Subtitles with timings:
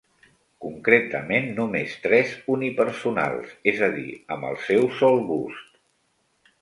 [0.65, 5.81] Concretament només tres unipersonals, és a dir amb el seu sol bust.